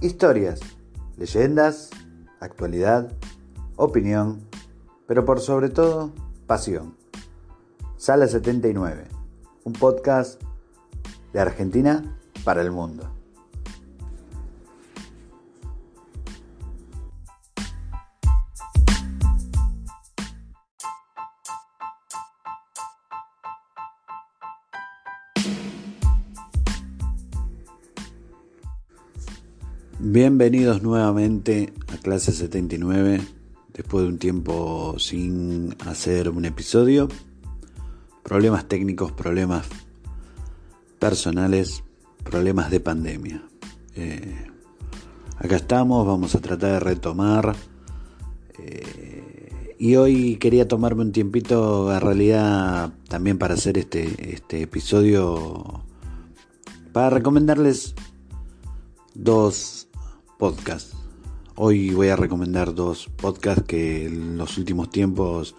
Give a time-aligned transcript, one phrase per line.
[0.00, 0.60] historias,
[1.16, 1.90] leyendas,
[2.40, 3.12] actualidad,
[3.76, 4.40] opinión,
[5.06, 6.12] pero por sobre todo,
[6.46, 6.96] pasión.
[7.96, 9.04] Sala 79,
[9.64, 10.42] un podcast
[11.32, 13.10] de Argentina para el mundo.
[30.06, 33.22] Bienvenidos nuevamente a clase 79,
[33.72, 37.08] después de un tiempo sin hacer un episodio.
[38.22, 39.66] Problemas técnicos, problemas
[40.98, 41.84] personales,
[42.22, 43.44] problemas de pandemia.
[43.96, 44.46] Eh,
[45.38, 47.56] acá estamos, vamos a tratar de retomar.
[48.58, 55.82] Eh, y hoy quería tomarme un tiempito, en realidad, también para hacer este, este episodio,
[56.92, 57.94] para recomendarles
[59.14, 59.88] dos
[60.38, 60.94] podcasts.
[61.56, 65.54] Hoy voy a recomendar dos podcasts que en los últimos tiempos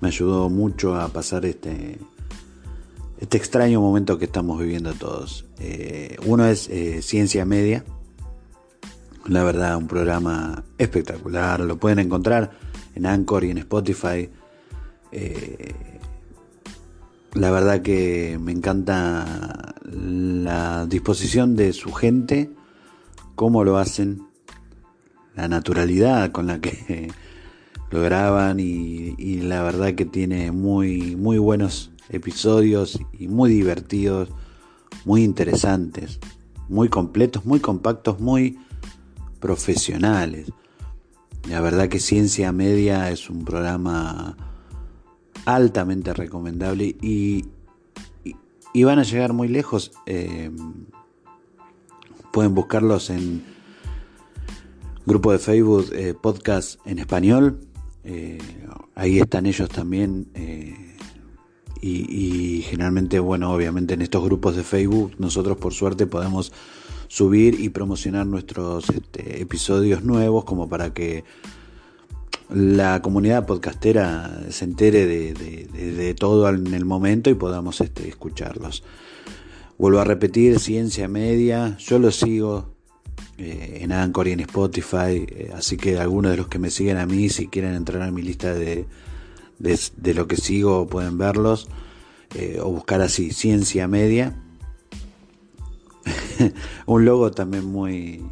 [0.00, 1.98] me ayudó mucho a pasar este,
[3.18, 5.44] este extraño momento que estamos viviendo todos.
[5.58, 7.84] Eh, uno es eh, Ciencia Media.
[9.26, 11.60] La verdad, un programa espectacular.
[11.60, 12.52] Lo pueden encontrar
[12.94, 14.28] en Anchor y en Spotify.
[15.12, 15.74] Eh,
[17.34, 22.50] la verdad que me encanta la disposición de su gente,
[23.34, 24.26] cómo lo hacen,
[25.34, 27.10] la naturalidad con la que
[27.90, 34.28] lo graban y, la verdad que tiene muy, muy buenos episodios y muy divertidos,
[35.04, 36.18] muy interesantes,
[36.68, 38.58] muy completos, muy compactos, muy
[39.40, 40.50] profesionales.
[41.48, 44.36] La verdad que Ciencia Media es un programa
[45.44, 47.44] altamente recomendable y
[48.82, 49.92] van a llegar muy lejos.
[50.06, 50.50] Eh,
[52.34, 53.44] pueden buscarlos en
[55.06, 57.60] grupo de Facebook eh, Podcast en Español.
[58.02, 58.38] Eh,
[58.96, 60.26] ahí están ellos también.
[60.34, 60.96] Eh,
[61.80, 66.50] y, generalmente, bueno, obviamente en estos grupos de Facebook nosotros por suerte podemos
[67.06, 71.22] subir y promocionar nuestros este, episodios nuevos como para que
[72.48, 78.82] la comunidad podcastera se entere de, de todo en el momento y podamos este, escucharlos.
[79.76, 82.74] Vuelvo a repetir, Ciencia Media, yo lo sigo
[83.38, 86.96] eh, en Anchor y en Spotify, eh, así que algunos de los que me siguen
[86.96, 88.86] a mí, si quieren entrar a mi lista de,
[89.58, 91.68] de, lo que sigo, pueden verlos,
[92.36, 94.40] eh, o buscar así, Ciencia Media.
[96.86, 98.24] Un logo también muy,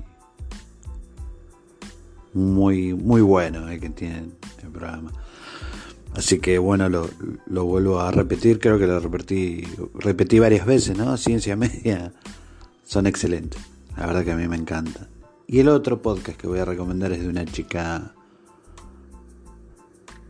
[2.33, 4.27] muy, muy bueno el que tiene
[4.63, 5.13] el programa.
[6.15, 9.65] Así que bueno, lo, vuelvo a repetir, creo que lo repetí,
[9.95, 11.17] repetí varias veces, ¿no?
[11.17, 12.13] Ciencia Media
[12.85, 13.61] son excelentes,
[13.97, 15.09] la verdad que a mí me encanta.
[15.47, 18.15] Y el otro podcast que voy a recomendar es de una chica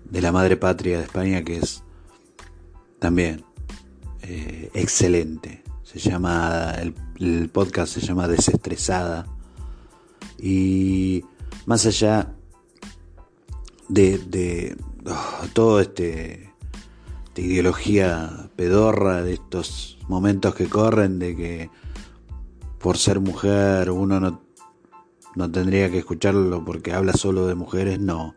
[0.08, 1.82] de la madre patria de España que es
[2.98, 3.44] también
[4.22, 5.64] eh, excelente.
[5.82, 9.26] Se llama, el, el podcast se llama Desestresada.
[10.38, 11.24] Y
[11.66, 12.34] más allá
[13.88, 14.76] de, de
[15.06, 16.52] oh, todo este
[17.34, 21.70] de ideología pedorra de estos momentos que corren de que
[22.78, 24.42] por ser mujer uno no,
[25.34, 28.34] no tendría que escucharlo porque habla solo de mujeres, no.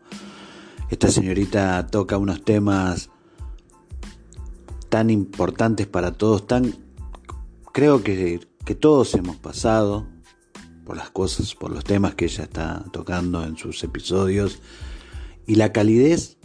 [0.88, 3.10] Esta señorita toca unos temas
[4.88, 6.74] tan importantes para todos, tan
[7.72, 10.06] creo que, que todos hemos pasado
[10.84, 14.62] por las cosas, por los temas que ella está tocando en sus episodios
[15.44, 16.38] y la calidez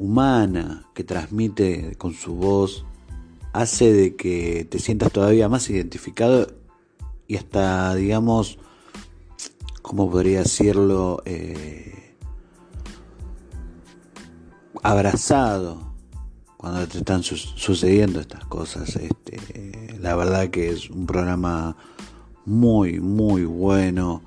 [0.00, 2.86] humana que transmite con su voz
[3.52, 6.46] hace de que te sientas todavía más identificado
[7.26, 8.58] y hasta, digamos,
[9.82, 11.22] ¿cómo podría decirlo?
[11.26, 12.16] Eh,
[14.82, 15.92] abrazado
[16.56, 18.96] cuando te están sucediendo estas cosas.
[18.96, 21.76] Este, la verdad que es un programa
[22.46, 24.22] muy, muy bueno.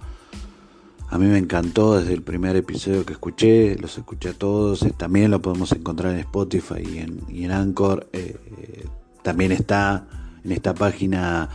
[1.14, 4.82] A mí me encantó desde el primer episodio que escuché, los escuché a todos.
[4.82, 8.10] Eh, también lo podemos encontrar en Spotify y en, y en Anchor.
[8.14, 8.88] Eh,
[9.22, 10.08] también está
[10.44, 11.50] en esta página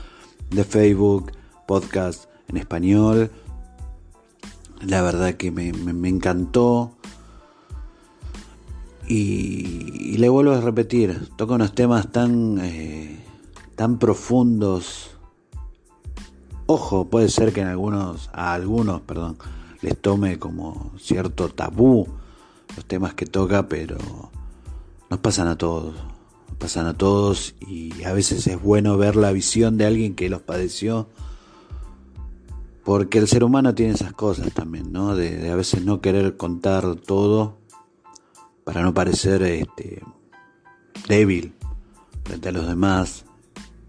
[0.48, 1.32] de Facebook,
[1.66, 3.32] podcast en español.
[4.80, 5.70] La verdad que me,
[6.08, 6.96] encantó.
[9.08, 13.18] Y, le vuelvo a repetir, toca unos temas tan, eh,
[13.74, 15.17] tan profundos
[16.70, 19.38] Ojo, puede ser que en algunos, a algunos, perdón,
[19.80, 22.06] les tome como cierto tabú
[22.76, 23.96] los temas que toca, pero
[25.08, 25.94] nos pasan a todos,
[26.46, 30.28] nos pasan a todos y a veces es bueno ver la visión de alguien que
[30.28, 31.08] los padeció,
[32.84, 35.16] porque el ser humano tiene esas cosas también, ¿no?
[35.16, 37.56] De, a veces no querer contar todo
[38.64, 40.02] para no parecer este,
[41.08, 41.54] débil
[42.24, 43.24] frente a los demás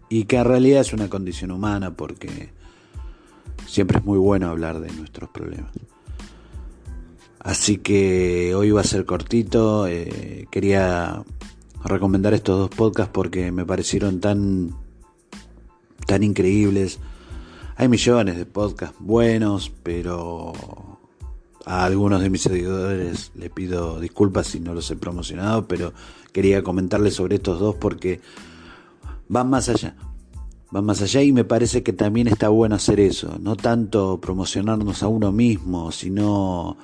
[0.08, 2.58] y que en realidad es una condición humana porque
[3.70, 5.72] Siempre es muy bueno hablar de nuestros problemas.
[7.40, 9.86] Así que hoy va a ser cortito.
[9.86, 11.24] Eh, quería
[11.84, 14.76] recomendar estos dos podcasts porque me parecieron tan,
[16.08, 16.98] tan increíbles.
[17.76, 20.52] Hay millones de podcasts buenos, pero
[21.64, 25.94] a algunos de mis seguidores les pido disculpas si no los he promocionado, pero
[26.34, 28.20] quería comentarles sobre estos dos porque
[29.28, 29.96] van más allá
[30.76, 35.02] va más allá y me parece que también está bueno hacer eso, no tanto promocionarnos
[35.04, 36.78] a uno mismo, sino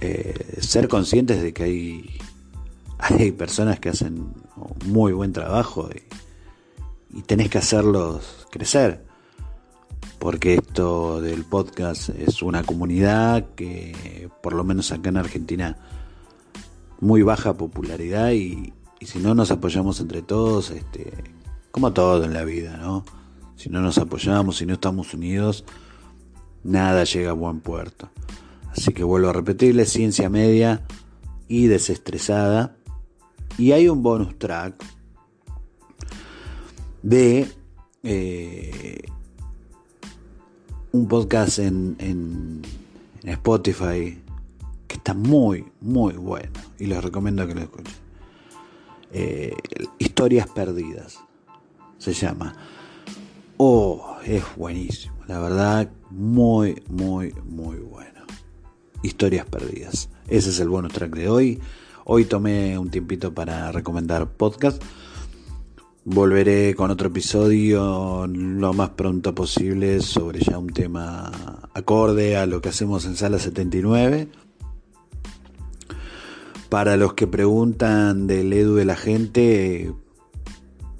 [0.00, 2.18] eh, ser conscientes de que hay,
[2.98, 4.32] hay personas que hacen
[4.86, 6.02] muy buen trabajo y,
[7.22, 9.04] tenés que hacerlos crecer,
[10.20, 15.76] porque esto del podcast es una comunidad que por lo menos acá en Argentina
[17.00, 21.12] muy baja popularidad y, y si no nos apoyamos entre todos, este,
[21.70, 23.04] como todo en la vida, ¿no?
[23.56, 25.64] Si no nos apoyamos, si no estamos unidos,
[26.62, 28.08] nada llega a buen puerto.
[28.70, 30.82] Así que vuelvo a repetirle, ciencia media
[31.48, 32.76] y desestresada.
[33.56, 34.74] Y hay un bonus track
[37.02, 37.48] de
[38.04, 39.02] eh,
[40.92, 42.62] un podcast en,
[43.24, 44.22] Spotify
[44.86, 46.52] que está muy, muy bueno.
[46.78, 47.94] Y les recomiendo que lo escuchen.
[49.10, 49.54] Eh,
[49.98, 51.18] historias perdidas
[51.98, 52.54] se llama.
[53.56, 55.16] Oh, es buenísimo.
[55.26, 58.20] La verdad, muy, muy, muy bueno.
[59.02, 60.08] Historias perdidas.
[60.28, 61.60] Ese es el bonus track de hoy.
[62.04, 64.82] Hoy tomé un tiempito para recomendar podcast.
[66.04, 72.62] Volveré con otro episodio lo más pronto posible sobre ya un tema acorde a lo
[72.62, 74.28] que hacemos en Sala 79.
[76.70, 79.92] Para los que preguntan del Edu de la gente,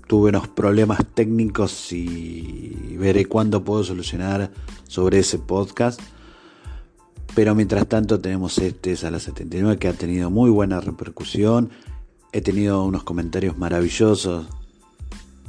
[0.09, 4.51] tuve unos problemas técnicos y veré cuándo puedo solucionar
[4.89, 6.01] sobre ese podcast.
[7.35, 11.71] Pero mientras tanto tenemos este Sala 79 que ha tenido muy buena repercusión.
[12.33, 14.47] He tenido unos comentarios maravillosos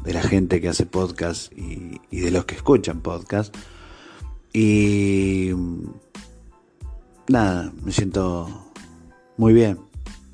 [0.04, 3.56] de la gente que hace podcast y, y de los que escuchan podcast.
[4.52, 5.52] Y
[7.30, 8.72] nada, me siento
[9.38, 9.80] muy bien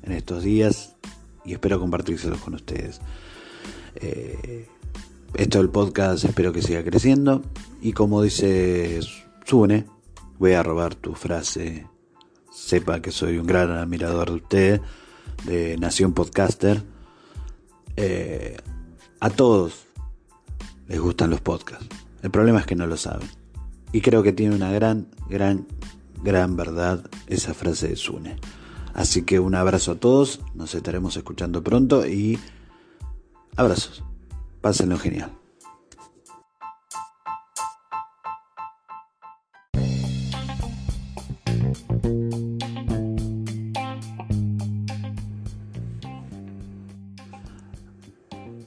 [0.02, 0.96] en estos días
[1.44, 3.00] y espero compartírselos con ustedes.
[3.96, 4.66] Eh,
[5.34, 7.42] esto del podcast espero que siga creciendo.
[7.80, 9.00] Y como dice
[9.44, 9.86] Sune,
[10.38, 11.86] voy a robar tu frase.
[12.50, 14.80] Sepa que soy un gran admirador de usted,
[15.44, 16.82] de Nación Podcaster.
[17.96, 18.56] Eh,
[19.20, 19.86] a todos
[20.88, 21.86] les gustan los podcasts.
[22.22, 23.28] El problema es que no lo saben.
[23.92, 25.66] Y creo que tiene una gran, gran,
[26.22, 28.36] gran verdad esa frase de Sune.
[28.94, 32.38] Así que un abrazo a todos, nos estaremos escuchando pronto y
[33.56, 34.04] Abrazos.
[34.60, 35.32] Pásenlo genial.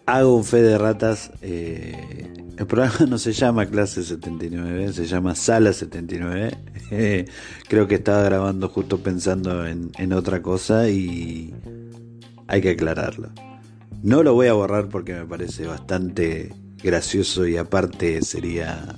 [0.07, 1.31] Hago un fe de ratas.
[1.41, 6.57] eh, el programa no se llama Clase 79, se llama Sala 79.
[6.91, 7.25] Eh,
[7.69, 11.53] creo que estaba grabando justo pensando en, en otra cosa y
[12.47, 13.29] hay que aclararlo.
[14.01, 18.95] No lo voy a borrar porque me parece bastante gracioso y aparte sería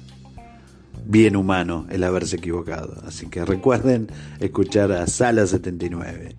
[1.05, 3.01] bien humano el haberse equivocado.
[3.05, 4.07] Así que recuerden
[4.39, 6.35] escuchar a Sala 79.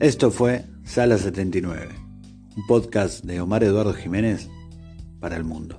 [0.00, 1.88] Esto fue Sala 79,
[2.56, 4.48] un podcast de Omar Eduardo Jiménez
[5.20, 5.78] para el mundo.